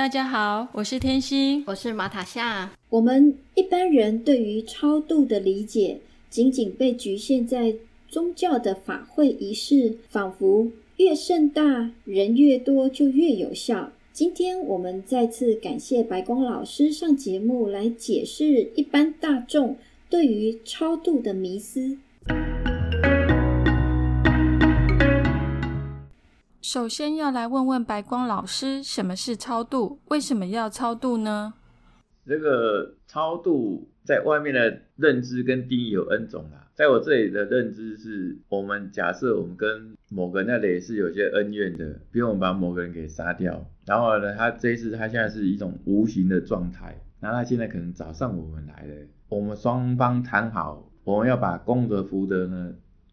[0.00, 2.70] 大家好，我是天心，我是马塔夏。
[2.88, 6.00] 我们一般人对于超度的理解，
[6.30, 7.74] 仅仅被局限在
[8.08, 13.92] 宗教的法会仪式，仿佛越盛大、人越多就越有效。
[14.10, 19.76] 今天我们再次感谢白光老师上节目来解释一般大众
[20.08, 21.98] 对于超度的迷思。
[26.72, 29.98] 首先要来问问白光老师，什么是超度？
[30.06, 31.52] 为什么要超度呢？
[32.24, 48.94] 这个超度在外面的认知跟定义有 N 种啦，在我这里的认知是，我们假设我们跟某个那里是有些恩怨的，比如我们把某个人给杀掉，然后呢，他这一次他现在是一种无形的状态，那他现在可能找上我们来了，
[49.28, 52.72] 我们双方谈好，我们要把功德福德呢。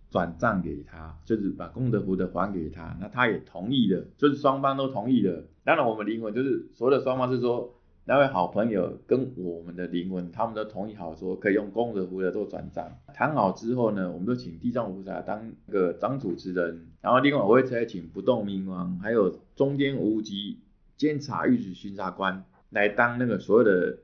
[0.09, 5.43] 转账给他，就是把功德福德还给他，那他也同意了，就是双方都同意了。
[5.65, 7.73] 当然，我们灵魂就是所有的双方是说，
[8.05, 12.89] 那位好朋友跟我们的灵魂，他们都同意好说可以用功德福德做转账。
[13.13, 20.59] 谈好之后呢，我们就请地藏菩萨当个张主持人，然后另外我会再请不动明王，还有中间无极
[20.95, 23.97] 监察御史巡查官来当那个所有的，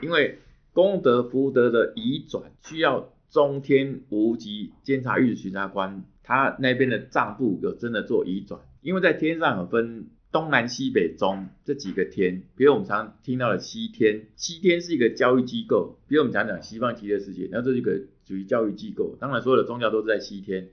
[0.00, 0.38] 因为
[0.72, 3.09] 功德福德的移转需要。
[3.30, 20.68] 中天无极监察御史巡查官，他那边的账簿有真的做移转，因为在天上有分东南西北中这几个天，比如我们常听到的西天，西天是一个教育机构，比如我们讲讲西方极乐世界，那这是一个属于教育机构，当然所有的宗教都是在西天，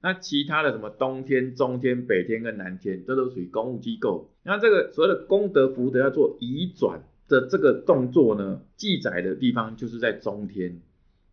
[0.00, 10.80] 那其他的什么东天、中天、北天跟南天，这都属于公务机构，那这个所有的功德福德要做移转的这个动作呢，记载的地方就是在中天，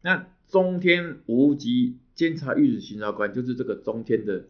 [0.01, 0.25] 那。
[0.47, 4.43] 中天无极监察御史巡查官就是这个中天的，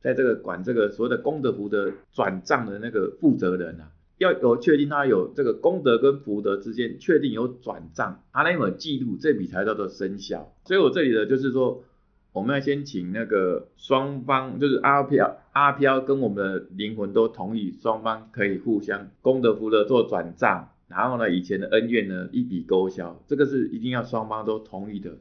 [0.00, 10.54] 在这个管这个所谓的功德福德转账的那个负责人啊，要有确定他有这个功德跟福德之间确定有转账，他那有记录，这笔才叫做生效。
[10.64, 11.82] 所以我这里的就是说，
[12.32, 25.16] 我们要先请那个双方，就是阿飘阿飘跟我们的灵魂都同意，双方可以互相功德福德做转账，然后呢，以前的恩怨呢一笔勾销，这个是一定要双方都同意的。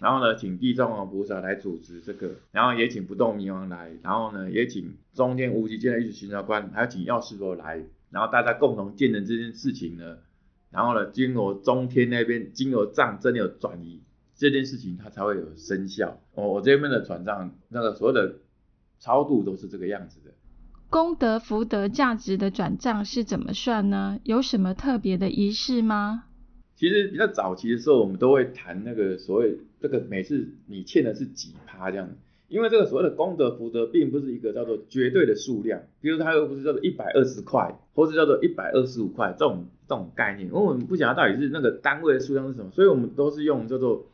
[0.00, 10.16] 然后呢，请地藏王菩萨来主持这个，然后也请不动明王来，然后呢，也请中天无极界的御史巡查官，还要请药师佛来，然后大家共同见证这件事情呢，
[10.70, 14.00] 然后呢，经过中天那边经由账真的有转移，
[14.34, 16.18] 这件事情它才会有生效。
[16.34, 18.36] 我我这边的转账，那个所有的
[18.98, 20.30] 超度都是这个样子的。
[20.88, 24.18] 功德福德价值的转账是怎么算呢？
[24.24, 26.24] 有什么特别的仪式吗？
[26.74, 32.08] 其实比较早期的时候，我们都会谈那个所谓这个每次你欠的是几趴这样，
[32.48, 44.06] 因为这个所谓的功德福德并不是一个叫做绝对的数量，比如它又不是叫做一百二十块，或是叫做一百二十五块这种这种概念，因为我们不晓得到底是那个单位的数量是什么，所以我们都是用叫做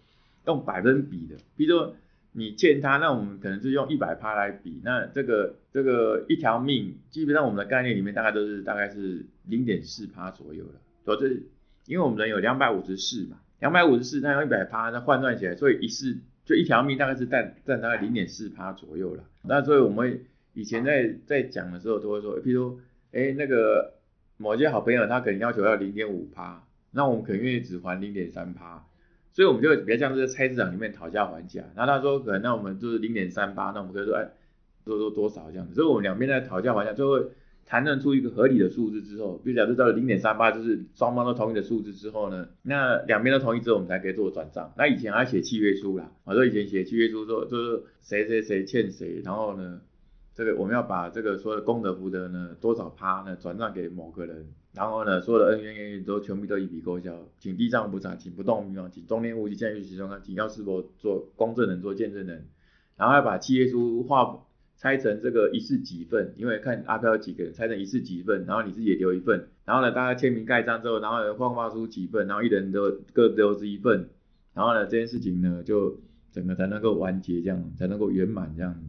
[0.46, 1.94] 用百分比的，比如说
[2.32, 11.42] 你欠他，那我们可能是用一百趴来比，那这个这个一条命，基本上我们的概念里面大概都是大概是零点四趴左右的，所以这。
[11.88, 19.24] 因为我们人有两百五十四嘛，两百五十四，那要一百趴，那换算起来，所以一次就一条命大概是占占大概零点四趴左右了。
[19.42, 20.20] 那所以我们
[20.52, 22.78] 以前在在讲的时候都会说，譬如，
[23.12, 23.94] 哎，那个
[24.36, 28.86] 某些好朋友他可能要求要零点五趴，那我们可能愿意只还零点三趴，
[29.32, 31.62] 所以我们就比较像是在菜市场里面讨价还价。
[31.74, 34.28] 那他说可能那我们就是零点三八，那我们可以说哎，
[34.84, 37.26] 多多多少这样子，所以我们两边在讨价还价，就会。
[37.68, 44.72] 谈论出一个合理的数字之后，比如假设到了零点三八，就是双方都同意的数字之后呢，那两边都同意之后，我们才可以做转账。
[44.78, 49.80] 那以前还写契约书啦，我说以前写契约书说，就是谁谁谁欠谁，然后呢，
[50.32, 62.46] 这个我们要把这个所有的功德福德呢，多少趴呢转账给某个人，然后呢，所有的恩怨怨怨都全部都一笔勾销，请地藏菩萨，请不动明王，请中年无极现玉其中啊，请药师佛做公证人，做见证人，
[62.96, 64.45] 然后要把契约书画。
[64.76, 74.08] 拆成这个一式几份，因为看阿飘有几个人，拆成一式几份，然后你自己也留一份，然后呢，大家签名盖章之后，然后换发出几份，然后一人都各留这一份，
[74.54, 75.98] 然后呢，这件事情呢，就
[76.30, 78.80] 整个才能够完结，这样才能够圆满这样子，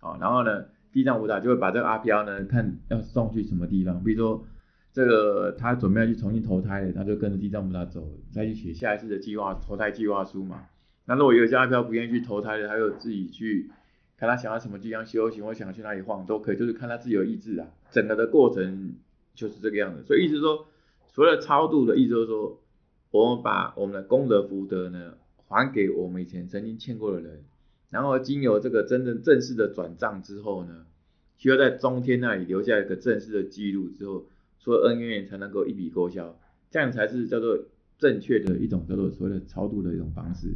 [0.00, 4.44] 好，然后呢，地藏菩萨就会把这个阿飘呢，看要送去什么地方，比如说
[4.92, 10.66] 这个他准备要去重新投胎了，他就跟着地藏菩萨走，再去写下一次的计划投胎计划书嘛。
[11.06, 13.70] 那如果有些阿飘不愿意去投胎的，他就自己去
[14.22, 17.66] 看他想要什么地方修行，或想去哪里晃都可以，就是看他自己的意志啊。
[17.90, 18.94] 整个的过程
[19.34, 20.04] 就是这个样子。
[20.04, 20.68] 所以意思说，
[21.12, 22.60] 除了超度的意思就是说，
[23.10, 25.14] 我们把我们的功德福德呢
[25.48, 27.42] 还给我们以前曾经欠过的人，
[27.90, 30.86] 然后经由这个真正正式的转账之后呢，
[31.36, 34.26] 需要在中天那里留下一个正式的记录之后，
[34.56, 36.38] 所有恩怨才能够一笔勾销，
[36.70, 37.58] 这样才是叫做
[37.98, 40.46] 正确的一种叫做所谓的超度的一种方式。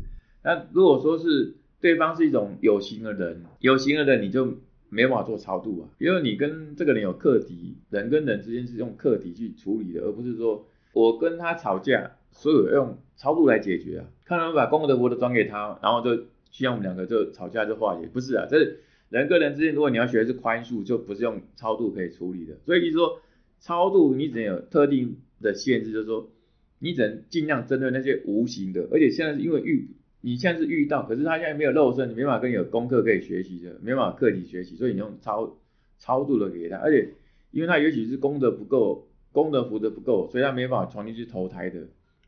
[0.44, 4.58] 那如果说是对方是一种有形的人，有形的人你就
[4.88, 18.80] 没办法做超度啊，因为你跟这个人有课题，人跟人之间是用课题去处理的，而不是说我跟他吵架，所有用超度来解决啊，看能不能把功德福德转给他，然后就希望我们两个就吵架就化解，不是啊，这是
[19.10, 23.20] 人跟人之间，如果你要学的是宽恕，就不是用超度可以处理的，所以说
[23.60, 26.30] 超度你只能有特定的限制，就是说
[26.78, 29.90] 你只能尽量针对那些无形的，而且现在是因为遇。
[30.26, 35.56] 你现在是遇到，可是他现在没有肉身，你没办法跟你有功课可以学习的，没办法课题学习，所以你用超
[36.00, 37.10] 超度的给他，而且
[37.52, 41.78] 因为他也许是功德不够，功德福德不够，所以他没办法重新去投胎的，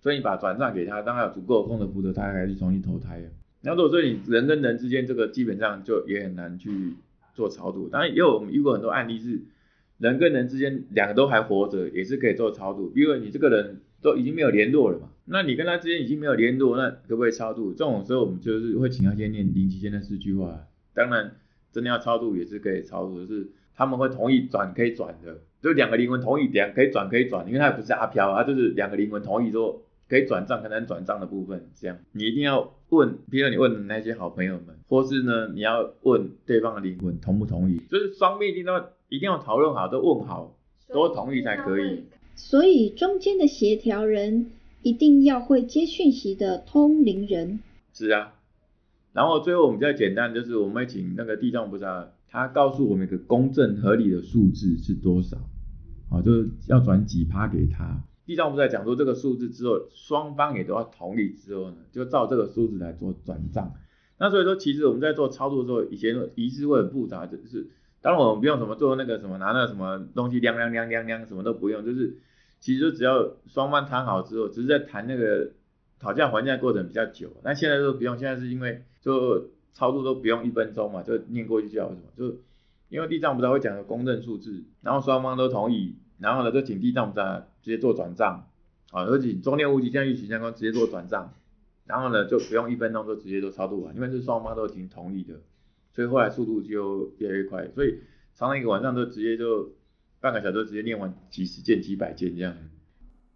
[0.01, 3.21] 所以你把转账给他，当他有足够的功德福德，他还去重新投胎。
[3.63, 6.95] 然后如果说你人跟人之间这个基本上就也很难去
[7.35, 9.41] 做超度，当然也有我们遇过很多案例是
[9.99, 13.81] 人跟人之间两个都还活着，也是可以做超度，比如你这个人。
[14.01, 15.09] 都已经没有联络了嘛？
[15.25, 17.73] 那你跟他之间已经没有联络，那可不可以超度？
[17.73, 20.67] 这种时候我们就是会请他先念灵吉间的四句话。
[20.95, 21.33] 当然，
[21.71, 31.99] 真的要超度也是可以超度，是他们会同意转可以转的，就两个灵魂同意两可以转可以转，因为他也不是阿飘，他就是两个灵魂同意说可以转账，可能转账的部分这样。
[32.13, 40.57] 你一定要问，比如你问那些好朋友们，或是呢你要问对方的灵魂同不同意，就是双面一定要一定要讨论好，都问好，
[40.89, 42.05] 都同意才可以。
[42.41, 44.53] 所以中间的协调人
[44.83, 47.59] 一定要会接讯息的通灵人。
[47.93, 48.33] 是啊，
[49.13, 55.37] 然后最后我们再简单，就是我们会请那个地藏菩萨，他告诉我们一个公正合理的数字是多少，
[56.11, 58.05] 啊，就是要转几趴给他。
[58.25, 63.75] 地藏菩萨讲出这个数字之后，双方也都要同意之后呢，就照这个数字来做转账。
[64.17, 67.67] 那所以说，其实我们在做操作的时候，以前仪式会很复杂，就是
[68.09, 72.17] 当然我们不用什么做那个什么拿那个什么东西亮亮亮亮亮，什么都不用，就是。
[72.61, 75.49] 其实只要双方谈好之后，只是在谈那个
[76.01, 82.37] 讨价还价过程比较久，但现在都不用，现在是因为就操作都不用一分钟嘛，就念过去就好什么，就
[82.89, 88.49] 因为地藏菩萨会讲个公证数字，然后双方都同意，然后呢就请地藏菩萨直接做转账，
[88.91, 91.33] 啊，而且中念无极降玉行相关直接做转账，
[91.87, 95.35] 然后呢就不用一分钟就直接都操作完，因为是双方都已经同意的，
[95.99, 97.99] 所以后来速度就越来越快，所以
[98.37, 99.75] 常常一个晚上都直接就。
[100.21, 102.53] 半个小时直接念完几十件、几百件这样。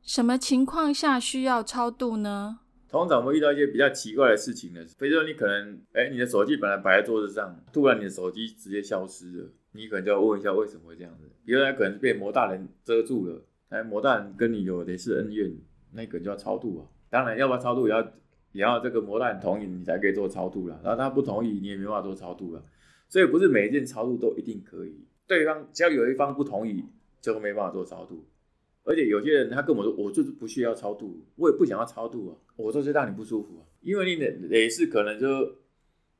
[0.02, 2.58] 什么情况下需要超度呢？
[2.88, 11.30] 通常会遇到一些比较奇怪的事情的，比如说你可能，哎，你的手机本来摆在桌子上，突然你的手机直接消失了，你可能就要问一下为什么会这样子。
[11.44, 15.56] 比如说可能是被魔大人遮住了，哎，魔大人跟你有类似恩怨，
[15.92, 16.82] 那个就要超度啊。
[17.08, 18.02] 当然，要不要超度也要
[18.52, 22.62] 也要这个魔大人同意你才可以做超度了，然后他不同意你也没办法做超度了。
[23.08, 25.04] 所以不是每一件超度都一定可以。
[25.26, 26.84] 对方只要有一方不同意，
[27.20, 28.24] 就没办法做超度。
[28.84, 33.62] 而且有些人他跟我说，我就是不需要超度，我也不想要超度啊，我就是让你不舒服啊。
[33.80, 35.28] 因为你的累世可能就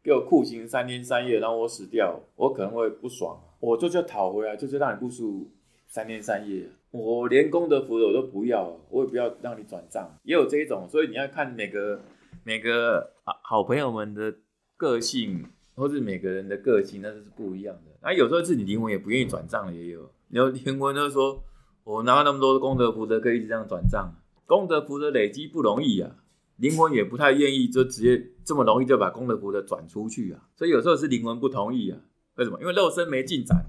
[0.02, 5.50] 给我酷刑三天三夜，然后我死掉，我可能会不爽，我就要讨回来，就是让你不舒服
[5.86, 6.68] 三天三夜。
[6.92, 10.86] 我连功德福我都不要，我也不要让你转账，也有这一种。
[10.88, 12.00] 所以你要看每个
[12.44, 14.34] 每个好朋友们的
[14.76, 15.46] 个性。
[15.74, 21.42] 或是每个人的个性那都是不一样的，那有时候是你灵魂也不愿意转账也有，有灵魂就说，
[21.82, 24.14] 我哪有那么多功德福德可以一直这样转账？
[24.44, 26.14] 功德福德累积不容易啊，
[26.56, 31.98] 灵魂也不太愿意就直接这么容易就把功德福德转出去啊，所以有时候是灵魂不同意啊，
[32.34, 32.60] 为什么？
[32.60, 33.64] 因为肉身没进展，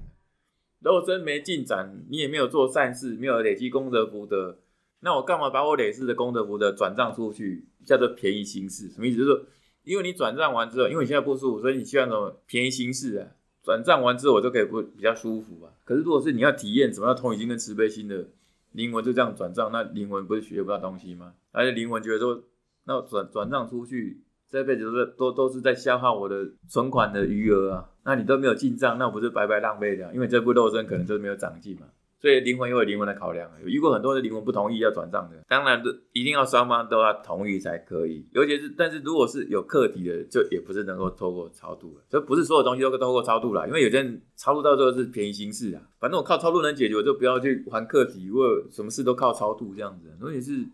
[0.80, 4.58] 肉身没进展，你也没有做善事，没有累积功德福德，
[5.04, 8.88] 那我干嘛把我累世的功德福德转账出去，叫做便宜行事？
[8.88, 9.18] 什么意思？
[9.18, 9.40] 就是说。
[9.84, 13.28] 因为你转账完之后，因为你现在不舒服，所以你希望什么便宜行事啊？
[13.62, 15.68] 转账完之后，我就可以不比较舒服啊。
[15.84, 18.26] 可是如果是你要体验什么叫同理心跟慈悲心的
[18.72, 21.34] 灵魂，就这样转账，那灵魂不是学不到东西吗？
[21.52, 22.42] 而且灵魂觉得说，
[22.84, 27.90] 那转转账出去，这辈子都是都都是在消耗我的存款的余额啊。
[28.04, 30.10] 那你都没有进账，那不是白白浪费掉？
[30.14, 31.86] 因为这部肉身可能就是没有长进嘛。
[32.24, 35.82] 所以灵魂也有灵魂的考量，有遇过很多的灵魂不同意要转账的，当然
[36.14, 38.26] 一定要双方都要同意才可以。
[38.32, 48.40] 尤其是，但是如果是有课题的，就也不是能够透过超度了，这不是所有东西都透过超度了，因为有些人超度到最后是便宜行事啊，反正我靠超度能解决，我就不要去还课题，或
[48.70, 50.10] 什么事都靠超度这样子。
[50.22, 50.66] 而且是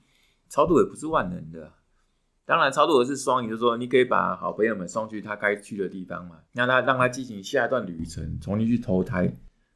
[0.48, 1.72] 超度也不是万能的，
[2.46, 9.34] 当然超度的是双赢，就是说你可以把好朋友们送去他该去的地方嘛，让他让他进行下一段旅程，重新去投胎。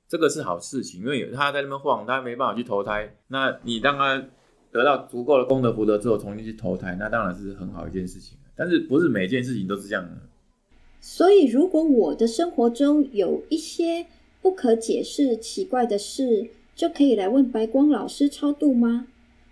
[0.08, 3.14] 这个是好事情，因为他在那边晃，他没办法去投胎。
[3.28, 4.22] 那你让他
[4.70, 8.36] 得到足够的功德福德之后，重新去投胎，那当然是很好一件事情。
[8.56, 10.10] 但是不是每件事情都是这样的。
[11.00, 14.06] 所以，如果我的生活中有一些
[14.40, 19.08] 不可解释、奇怪的事，就可以来问白光老师超度吗？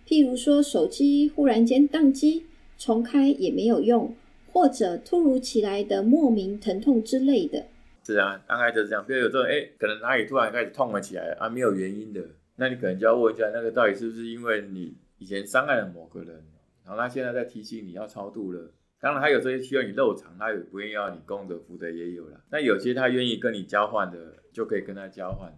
[0.06, 2.44] 譬如说，手机忽然间宕机，
[2.78, 4.14] 重开也没有用，
[4.52, 7.66] 或者突如其来的莫名疼痛之类的。
[8.04, 9.04] 是啊，大概就是这样。
[9.06, 12.20] 比如有时候，哎，可能哪里突然开始痛了起来啊，没有原因的，
[12.56, 16.44] 那你可能就要问一下，那个到底是不是因为你以前伤害了某个人，
[16.84, 18.72] 然后他现在在提醒你要超度了。
[19.00, 22.40] 当然，他有这些需要你肉偿，他也不愿意要你功德福德也有了。
[22.50, 25.52] 那有些他愿意跟你交换的，就可以跟他交换。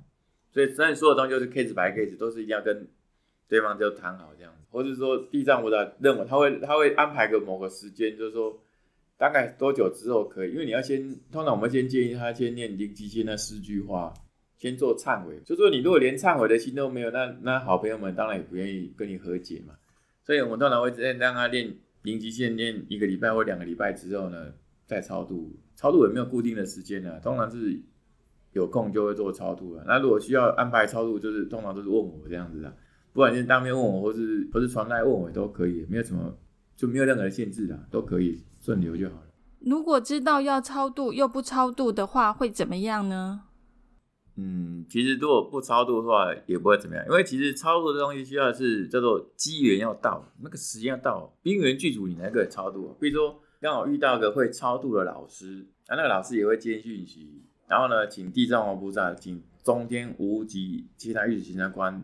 [0.52, 2.86] 所以，所以所有东西就是 case by case，都是一定要跟
[3.48, 8.60] 对方就谈好这样子，或者说地藏菩萨认为他会他会安排个某个时间，就是说。
[9.24, 10.50] 大概多久之后可以？
[10.52, 11.00] 因为你要先，
[11.32, 14.12] 通常我们先建议他先念灵机仙那四句话，
[14.58, 15.40] 先做忏悔。
[15.46, 19.72] 就说你如果连忏悔的心都没有，那那好朋友们当然也不愿意跟你和解嘛。
[20.26, 24.52] 所以我们通常会先让他练灵机仙，念一个礼拜或两个礼拜之后呢，
[24.84, 25.50] 再超度。
[25.74, 27.18] 超度有没有固定的时间呢？
[27.22, 27.80] 通常是
[28.52, 29.82] 有空就会做超度了。
[29.86, 32.76] 那如果需要安排超度，就是通常都是问我这样子的，
[33.14, 36.38] 不管是当面问我，或是或是传来问我都可以，没有什么
[36.76, 38.38] 就没有任何的限制的，都可以。
[38.64, 39.26] 顺流就好了。
[39.60, 43.42] 如果知道要超度又不超度的话，会怎么样呢？
[44.36, 47.04] 嗯，其实如果不超度的话，也不会怎么样。
[47.04, 52.96] 因为其实超度的东西需要是叫做机缘要到，那个时间要到，因缘具足，你才可以超度。
[52.98, 62.02] 比如说刚好遇到个会超度的老师，那那个老师也会接讯息，然后呢，请地藏王菩萨，请中天无极其他玉子行善官，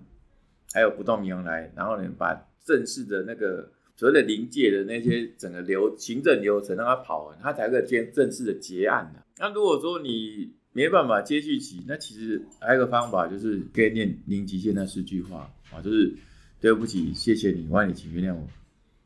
[0.74, 3.72] 还有不动明王来，然后呢，把正式的那个。
[4.00, 9.22] 所谓的临界的那些整个流行政流程让他跑完，他才可以接正式的结案的。
[9.36, 16.14] 那如果说你没办法接续起，那其实还有一个方法，就是可以念零极限那四句话啊，就是
[16.62, 18.48] 对不起，谢谢你，万里请原谅我。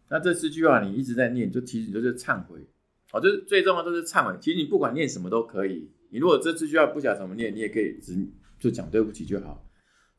[0.08, 2.60] 那这四句话你一直在念，就其实就是忏悔，
[3.10, 4.38] 好，就是最重要都是忏悔。
[4.40, 8.14] 其实你不管念什么都可以，你如果这四句话不晓得怎么念，你也可以只
[8.60, 9.68] 就讲对不起就好。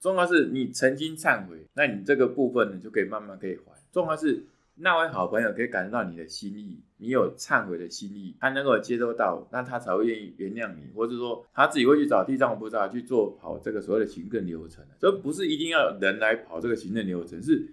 [0.02, 3.72] 重要是你曾经忏悔，那你这个部分呢就可以慢慢可以还。
[3.94, 4.44] 重要是。
[4.78, 14.84] 那位好朋友可以感受到你的心意，你有忏悔的心意，他能够接收到，那他才会愿意原谅你，或者说他自己会去找地藏菩萨去做跑这个所谓的行政流程。
[15.00, 17.66] 这不是一定要人来跑这个行政流程，是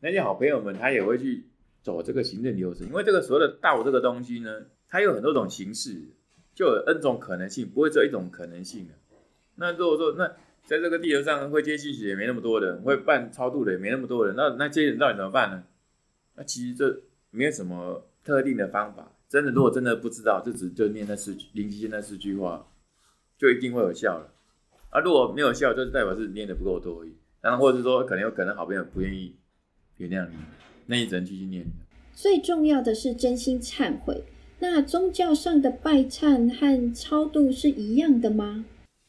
[0.00, 1.42] 那些好朋友们他也会去
[1.82, 6.02] 走这个行政流程，因为这个所谓的道这个东西呢，它有很多种形式，
[6.54, 8.94] 就有 N 种可能性，不会只有一种可能性的。
[9.56, 10.28] 那如果说那
[10.64, 15.64] 在这个地球上会接信息也没那么多人，会办超度的也没那么多人，那那这些人到底怎么办呢？
[16.36, 22.66] 那其实这没有什么特定的方法，真的，如果真的不知道，就只就念那四句灵机那四句话，
[23.38, 24.32] 就一定会有效了。
[24.90, 27.14] 啊，如果没有效，就代表是念的不够多而已。
[27.40, 29.34] 然后或者是说，可能有可能好朋友不愿意
[29.98, 30.36] 原谅你，
[30.86, 31.66] 那你只能继续念。
[32.14, 34.24] 最重要的是真心忏悔。
[34.60, 38.64] 那宗教上的拜忏和超度是一样的吗？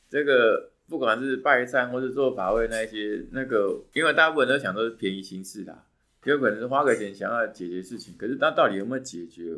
[0.09, 5.83] 这个不管是拜忏或是做法会那些，那个因为大部分都想都是便宜形式的。
[6.31, 9.53] 有可能是花个钱想要解决事情，可是他到底有没有解决，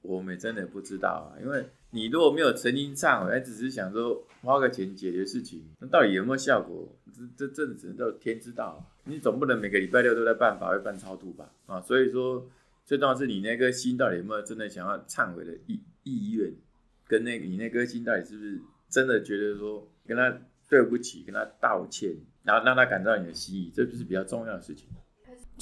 [0.00, 1.38] 我们也真的不知道啊。
[1.42, 6.88] 因为你如果没有诚心忏悔，只是想说花个钱解决事情，那到底有没有效果？
[7.36, 8.88] 这这这只能到天知道。
[9.04, 11.52] 你总不能每个礼拜六都在办法会办超度吧？
[11.66, 12.48] 啊，所以说
[12.84, 16.52] 最重要是你那颗心到底有没有真的想要忏悔的意意愿，
[17.08, 22.14] 跟那你那颗心到底是不是真的觉得说跟他对不起，跟他道歉，
[22.44, 24.88] 然后让他感到你的心意，这就是比较重要的事情。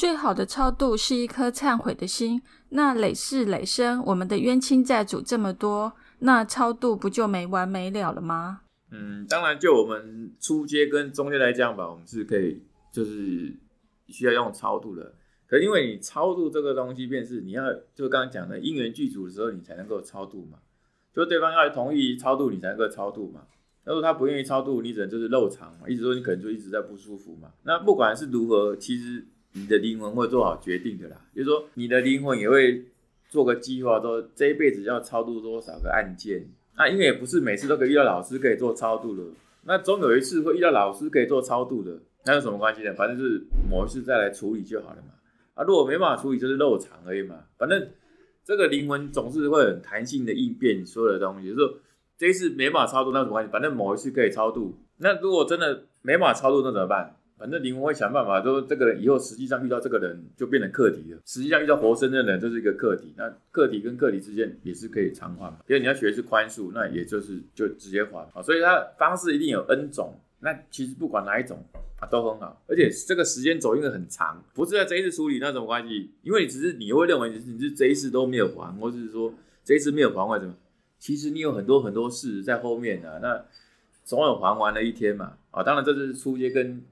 [0.01, 2.41] 最好的超度是一颗忏悔的心。
[2.71, 8.63] 那累世累生，我们的冤亲债主这么多，那超度不就没完没了了吗？
[8.91, 13.55] 嗯，当然，就我们初阶跟中阶来讲吧，我们是可以就是
[14.09, 15.13] 需要用超度的。
[15.47, 20.61] 可因为你超度这个东西，便是你要就刚刚讲的因缘具足的时候，你才能够超度嘛。
[21.15, 23.43] 就对方要同意超度，你才能够超度嘛。
[23.85, 27.51] 如果他不愿意超度，你只能就是漏场嘛，一直说你可能就一直在不舒服嘛。
[27.65, 29.27] 那不管是如何，其实。
[29.53, 32.85] 你的灵魂会做好决定的啦，就是说你的灵魂也会
[33.29, 36.47] 做个计划，说这一辈子要超度多少个案件。
[36.77, 39.23] 那因为也不是每次都可以遇到老师可以做超度的，
[39.65, 42.95] 那总有一次会遇到老师可以做超度的，那有什么关系呢？
[42.95, 45.15] 反正是某一次再来处理就好了嘛。
[45.55, 47.45] 啊，如果没办法处理，就是漏场而已嘛。
[47.59, 47.91] 反正
[48.45, 51.49] 这个灵魂总是会很弹性的应变所有的东西。
[51.49, 51.79] 就是说
[52.17, 53.51] 这一次没法超度，那什么关系？
[53.51, 54.79] 反正某一次可以超度。
[54.99, 57.17] 那如果真的没法超度，那怎么办？
[57.41, 61.19] 反正灵魂会想办法，说这个人以后实际上遇到这个人就变成课题了。
[61.25, 63.15] 实际上遇到活生生的人就是一个课题。
[63.17, 65.57] 那课题跟课题之间也是可以偿还嘛。
[65.67, 68.43] 因为你要学的是宽恕，那也就是就直接还啊。
[68.43, 70.21] 所以它方式一定有 N 种。
[70.41, 71.65] 那其实不管哪一种
[71.99, 76.11] 啊都很好，而且这个时间走因为很长，不是在这一次处理那种关系？
[76.23, 79.33] 因为只是你会认为你是这一次都没有还，或者是说
[79.65, 80.55] 这一次没有还或者什么？
[80.99, 83.43] 其实你有很多很多事在后面啊，那
[84.05, 85.39] 总有还完的一天嘛。
[85.51, 86.83] 啊，当然这是初阶跟。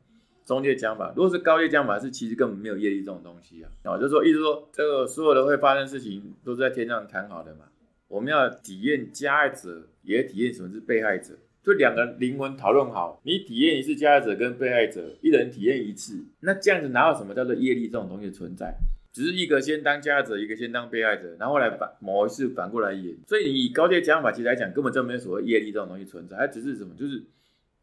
[0.48, 7.66] 中介讲法，如果是高阶讲法，是其实根本没有业力这种东西啊，啊，就是说，意思说，这个所有的会发生事情都是在天上谈好的嘛。
[8.08, 18.74] 我们要体验加害者，也体验什么是被害者，就两个灵魂讨论好，你体验一次加害者跟被害者，一人体验一次，那这样子哪有什么叫做业力这种东西存在？
[19.12, 23.14] 只是一个先当加害者，一个先当被害者，然后来反某一次反过来演。
[23.26, 27.22] 所以你以高阶讲法其实来讲，根本就没有所谓业力这种东西存在，它只是什么，就是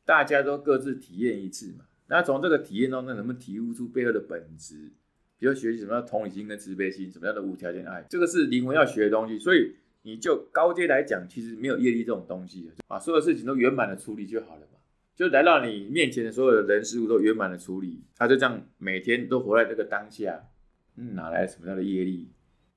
[0.03, 1.85] 大家都各自体验一次嘛。
[2.07, 4.91] 那从这个体验当中，那能不能体悟出背后的本质？
[5.37, 9.37] 比如学习什么叫同理心跟慈悲心，什么样的无条件爱，这个是灵魂要学的东西。
[9.37, 14.79] 所以你就高阶来讲，其实没有业力这种东西啊，所有事情都圆满的处理就好了嘛。
[15.15, 20.47] 就来到你面前的所有的人事物都圆满的处理，他就这样每天都活在这个当下，
[20.95, 22.29] 嗯，哪来什么样的业力？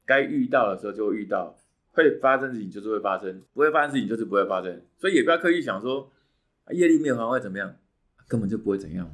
[0.07, 1.57] 该遇到的时候就会遇到，
[1.93, 4.83] 会发生事情就是会发生，不会发生事情就是不会发生。
[4.97, 6.11] 所以也不要刻意想说
[6.65, 7.77] 啊业力没有还会怎么样。
[8.27, 9.11] 根本就不会怎样，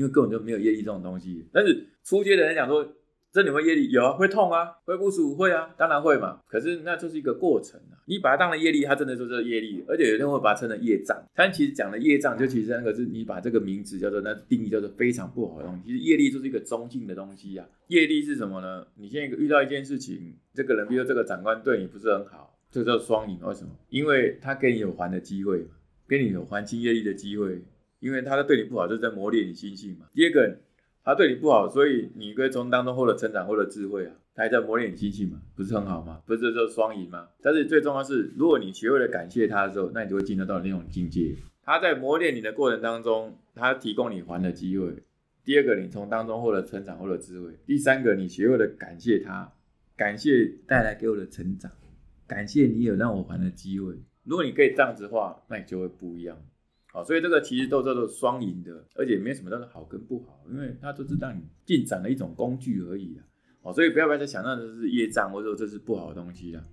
[0.00, 1.44] 因为根本就没有业力这种东西。
[1.52, 2.86] 但是初阶的人讲说，
[3.30, 6.40] 这里面业力有啊，会痛啊，会不舒服，会啊，当然会嘛。
[6.48, 11.22] 可是那就是一个过程啊，你把它当成业力，它真的就是业力，而且有人会把它称成业障。
[11.34, 15.82] 但其实讲的业障，就其实那个是你把这个名字叫做那定义叫做非常不好的东西。
[15.84, 17.66] 其实业力就是一个中性的东西啊。
[17.88, 18.86] 业力是什么呢？
[18.96, 23.38] 你现在遇到一件事情，这个人，比如说这个长官对你不是很好，这叫双赢。
[23.42, 23.70] 为什么？
[23.90, 25.66] 因为他给你有还的机会，
[26.08, 27.60] 给你有还清业力的机会。
[28.00, 30.06] 因为他在对你不好，就是在磨练你心性嘛。
[30.12, 30.58] 第二个，
[31.04, 34.14] 他对你不好，所以你可以从当中获得成长，获得智慧啊。
[34.34, 36.22] 他还在磨练你心性嘛，不是很好吗？
[36.26, 37.28] 不是就双赢吗？
[37.42, 41.34] 但是最重要是，如果你学会了感谢他的时候，那你就会进入到那种境界。
[41.62, 45.02] 他在磨练你的过程当中，他提供你还的机会。
[45.44, 47.50] 第二个，你从当中获得成长，获得智慧。
[47.66, 49.52] 第三个，你学会了感谢他，
[49.96, 51.70] 感谢带来给我的成长，
[52.26, 53.94] 感谢你有让我还的机会。
[54.24, 56.38] 如果你可以这样子的话，那你就会不一样。
[56.92, 63.22] 好，所以这个其实都叫做双赢的，而且没什么叫做好跟不好，因为它都是让你进展的一种工具而已啊。
[63.62, 66.64] 好，所以不要不要再想到这是业障，或者说这是不好的东西啊。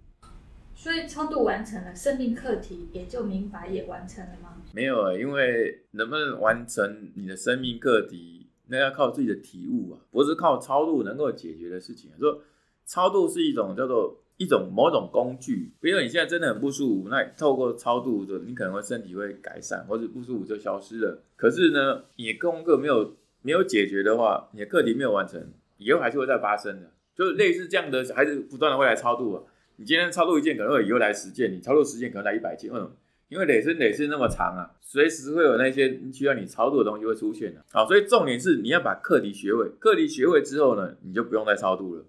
[0.73, 4.59] 所以超度完成了，生命课题也就明白也完成了吗？
[4.73, 12.09] 没有啊，因为能不能完成你的生命课题，那要靠自己的体悟啊，不是靠超度能够解决的事情。
[12.17, 12.41] 说
[12.87, 14.23] 超度是一种叫做。
[14.37, 21.21] 一种某种工具，比如说你现在真的很不舒服，那你透过超度的，你可能会身体会改善，或者不舒服就消失了。
[21.35, 29.43] 可是呢，你功课没有没有解决的话，你的课题没有完成，以后还是会再发生的，就是类似这样的，还是不断的会来超度啊。
[29.77, 32.71] 你今天超度一件，可能会以后来十件；你超度十件，可能来一百件。
[32.73, 32.91] 嗯，
[33.29, 37.63] 因为累生累世那么长啊，随时会有那些需要你超度的东西会出现的。
[37.71, 42.03] 好，所以重点是你要把课题学会，课题学会之后呢，你就不用再超度了。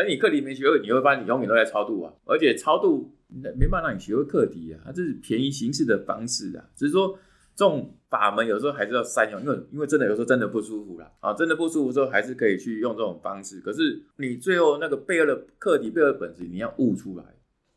[0.00, 6.64] 等你课题没学会，你会发现你永远都在超度啊，而且超度没办法让你学会课题啊，它这是便宜形式的方式啊。
[6.74, 7.18] 只是说
[7.54, 13.60] 这种法门有时候还是要善用，因为因为真的有时候真的不舒服了啊，真的不舒服之后还是可以去用这种方式。
[13.60, 17.24] 可是你最后那个背后的课题背后的本质，你要悟出来，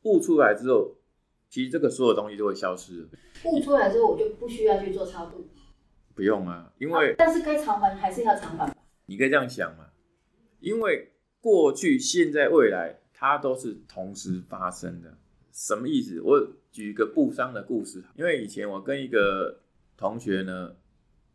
[0.03, 0.95] 悟出来之后，
[1.49, 3.07] 其实这个所有东西就会消失了。
[3.43, 5.45] 悟出来之后，我就不需要去做超度，
[6.15, 8.73] 不用啊，因为但是该偿还还是要偿还吧？
[9.07, 9.88] 你可以这样想嘛，
[10.62, 11.09] 因为。
[11.43, 15.17] 过去、现在、未来，它都是同时发生的。
[15.51, 16.21] 什么意思？
[16.21, 18.01] 我举一个不伤的故事。
[18.15, 19.60] 因为以前我跟一个
[19.97, 20.71] 同学呢，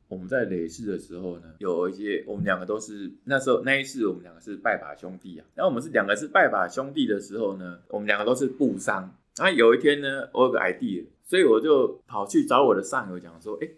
[0.09, 5.45] 我们在累世的时候呢，有一些我们两个都是那时候那一世，我们两个是拜把兄弟啊。
[5.55, 9.15] 然后我们是两个是拜把兄弟的时候呢，我们两个都是不伤。
[9.37, 13.69] 然后有一天呢，我有个 idea，所以我就跑去找我的上游讲说：“哎。”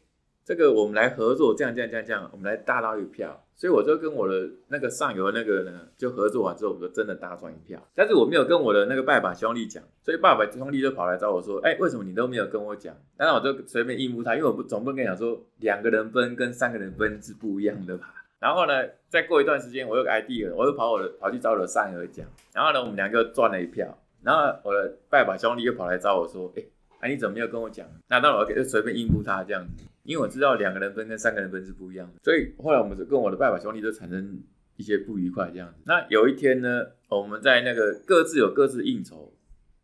[0.44, 3.44] 这个我们来合作，这样这样这样这样，我们来大捞一票。
[3.54, 7.78] 所以我就跟我的那个上游那个呢，就合作完之后，我就真的大赚一票。
[7.94, 18.14] 但是我没有跟我的那个拜把兄弟讲，所以拜把兄弟就跑来找我说：“哎，为什么你都没有跟我讲？”当然我就随便应付他，因为我不总不能跟你讲说两个人分跟三个人分是不一样的吧。
[18.38, 18.72] 然后呢，
[19.10, 22.24] 再过一段时间，我有个 idea，我又跑我的跑去找我的上游讲。
[22.54, 23.86] 然后呢，我们两个赚了一票。
[24.22, 26.62] 然后我的拜把兄弟又跑来找我说：“哎，
[27.00, 29.84] 哎，你怎么没有跟我讲？”那当然我就随便应付他这样子。
[30.02, 34.40] 因为我知道两个人分跟三个人分是不一样的，所以后来我们就跟我的拜把兄弟就产生
[34.76, 35.82] 一些不愉快这样子。
[35.86, 39.32] 那有一天呢，我们在那个各自有各自应酬，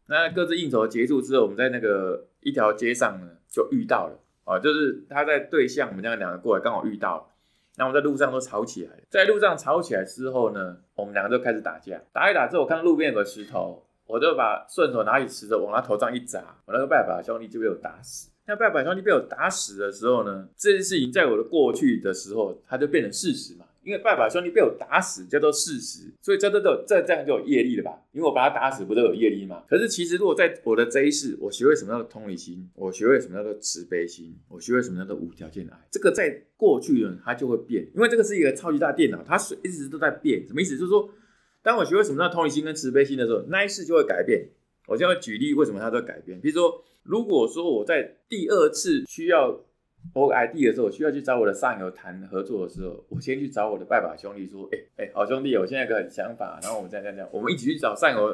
[0.09, 7.27] 那各自应酬结束之后，我们在那个一条街上呢就遇到了啊，就是他在对向我们这样两个过来，刚好遇到了。
[7.79, 18.31] 那我们在路上都吵起来了，在路上吵起来之后呢，我们两个就开始打架，打一打之后，我看路边有个石头，我就把顺手拿起石头往他头上一砸，我那个拜把兄弟就被我打死。
[18.47, 23.67] 那拜把兄弟被我打死的时候呢，这件事情在我的过去的时候，它就变成事实嘛。
[23.83, 28.03] 因为拜把兄弟被我打死叫做事实，所以这都都这这样就有业力了吧？
[28.11, 29.63] 因为我把他打死，不都有业力吗？
[29.69, 40.45] 可是其实如果在我的这一世，我学会什么叫做同理心，我学会什么叫做慈悲心，我学会什么叫做无条件的爱，这个在过去呢，它就会变，因为这个是一个超级大电脑，它是一直都在变。
[40.49, 40.77] 什么意思？
[40.77, 41.09] 就是说，
[41.63, 44.49] 当我学会什么叫同理心跟慈悲心的时候，那一世就会改变。
[44.87, 46.41] 我将会举例为什么它在改变。
[46.41, 49.61] 比如说，如果说我在第二次需要。
[50.15, 58.29] 我 ID 的时候，我需要去找我的上游谈合作的时候，我先去找我的拜把兄弟说：“哎哎，好兄弟，我现在有个想法，然后我们这样这样，我们一起去找上游，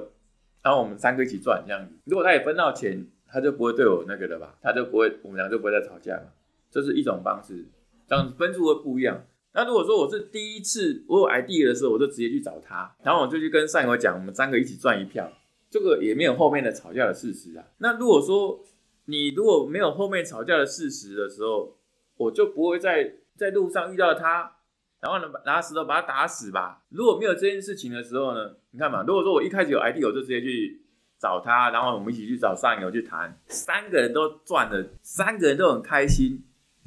[0.62, 1.94] 然后我们三个一起赚这样子。
[2.04, 4.54] 如果他也分到钱，他就不会对我那个了吧？
[4.60, 6.34] 他就不会，我们俩就不会再吵架了。
[6.70, 7.64] 这是一种方式，
[8.06, 9.24] 这样分数会不一样。
[9.54, 15.32] 那如果说我是第一次我有 ID 的时候，我就直接去找他，然后我就去跟上游讲，我们三个一起赚一票，
[15.72, 17.64] 这个也没有后面的吵架的事实啊。
[17.78, 18.62] 那如果说，
[19.06, 21.78] 你如果没有后面吵架的事实的时候，
[22.18, 24.58] 我就不会在在路上遇到他，
[25.00, 26.84] 然后呢拿石头把他打死吧。
[26.90, 30.82] 如果没有这件事情的时候呢，你看嘛，如果说我一开始有 ID，我就直接去
[31.18, 36.44] 找他，然后我们一起去找上游去谈，三个人都赚了，三个人都很开心，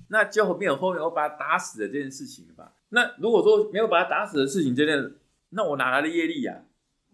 [0.10, 2.74] 那就没有后面我把他打死的这件事情了吧？
[2.90, 5.16] 那如果说没有把他打死的事情，这件，
[5.50, 6.66] 那我哪来的业力呀？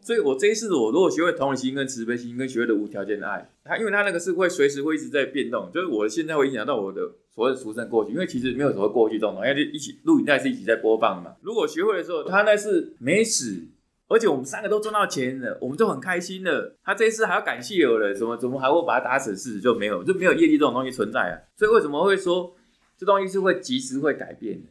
[0.03, 11.35] 所以，我这一次我如果学会同理心、跟慈悲心、跟学会的无条件的爱，它因为它那个是会随时会一直在变动，就是我现在会影响到我的所谓的俗生过去，因为其实没有什么过去这种东西，就一起录影带是一起在播放嘛。
[11.43, 13.67] 如果学会的时候，他那是没死，
[14.07, 16.75] 而且我们三个都赚到钱了，我们就很开心了。
[16.83, 19.35] 他这一次还要感谢我了，怎么怎么还会把他打死？
[19.35, 21.37] 事实就没有，就没有业力这种东西存在啊。
[21.55, 22.55] 所以为什么会说
[22.97, 24.69] 这东西是会及时会改变的？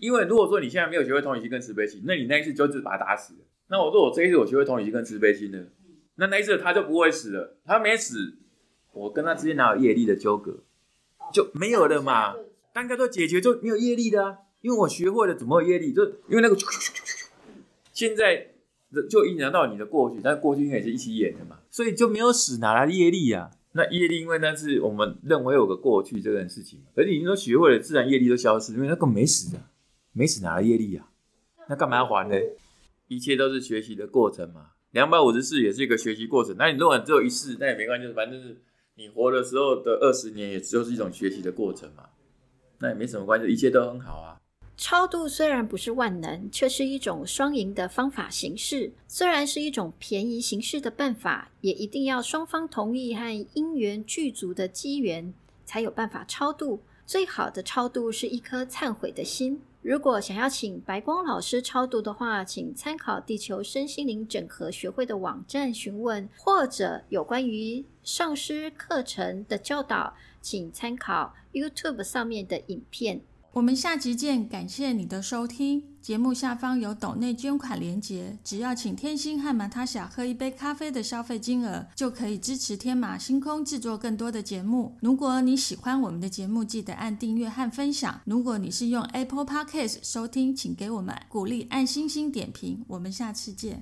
[0.00, 3.40] 因为如果说你现在没有学会同理心跟慈悲心，那你那一次就是把他打死了。
[3.72, 5.66] 那我说我这一次我学会同理心跟慈悲心的，
[6.16, 7.56] 那那一次他就不会死了。
[7.64, 8.34] 他没死，
[8.92, 10.58] 我跟他之间哪有业力的纠葛，
[11.32, 12.34] 就没有了嘛。
[12.74, 16.56] 大家都解决就没有业力的啊，因为我学会了怎么有业力，就因为那个，
[17.94, 18.48] 现在
[19.08, 23.48] 就影响到你的过去，但过去应该也是一起演的嘛，所以就没有死，哪来的业力啊？
[23.72, 29.70] 那业力因为那是我们认为有个过去这件事情，可是你说学会了，自然业力都消失，因为那个没死啊，
[30.12, 31.08] 没死哪来业力啊？
[31.70, 32.36] 那干嘛要还呢？
[33.14, 36.56] 一切都是学习的过程嘛，两百五十四也是一个学习过程。
[36.58, 38.60] 那你如果只有一世，那也没关系，反正是
[38.94, 42.04] 你活的时候的二十年，也就是一种学习的过程嘛，
[42.78, 44.38] 那也没什么关系，一切都很好啊。
[44.76, 48.90] 超度虽然不是万能，却是一种双赢的方法形式。
[49.06, 55.32] 虽然是一种便宜形式的办法，也一定要双方同意和因缘具足的机缘，
[55.64, 56.80] 才有办法超度。
[57.06, 59.60] 最好的超度是一颗忏悔的心。
[59.82, 73.22] 如果想要请白光老师超度的话，请参考地球身心灵整合学会的网站询问，或者有关于上师课程的教导，请参考 YouTube 上面的影片。
[73.52, 75.84] 我们下集见，感谢你的收听。
[76.00, 84.96] 节目下方有斗内捐款连结，只要请天心和马塔霞喝一杯咖啡的消费金额，就可以支持天马星空制作更多的节目。
[85.02, 88.18] 如果你喜欢我们的节目，记得按订阅和分享。
[88.24, 92.82] 如果你是用 Apple Podcast 收听，请给我们鼓励，按星星点评。
[92.88, 93.80] 我们下次见。